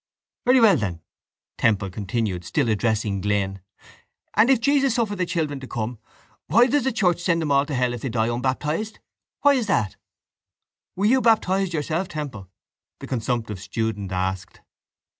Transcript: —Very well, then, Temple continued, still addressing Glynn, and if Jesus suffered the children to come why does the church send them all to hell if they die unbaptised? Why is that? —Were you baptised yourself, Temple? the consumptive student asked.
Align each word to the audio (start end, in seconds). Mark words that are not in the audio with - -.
—Very 0.47 0.59
well, 0.59 0.77
then, 0.77 0.99
Temple 1.59 1.91
continued, 1.91 2.43
still 2.43 2.69
addressing 2.69 3.21
Glynn, 3.21 3.59
and 4.33 4.49
if 4.49 4.59
Jesus 4.59 4.95
suffered 4.95 5.17
the 5.17 5.27
children 5.27 5.59
to 5.59 5.67
come 5.67 5.99
why 6.47 6.65
does 6.65 6.85
the 6.85 6.91
church 6.91 7.21
send 7.21 7.39
them 7.39 7.51
all 7.51 7.67
to 7.67 7.75
hell 7.75 7.93
if 7.93 8.01
they 8.01 8.09
die 8.09 8.25
unbaptised? 8.27 8.97
Why 9.41 9.53
is 9.53 9.67
that? 9.67 9.97
—Were 10.95 11.05
you 11.05 11.21
baptised 11.21 11.71
yourself, 11.75 12.07
Temple? 12.07 12.49
the 12.99 13.05
consumptive 13.05 13.59
student 13.59 14.11
asked. 14.11 14.61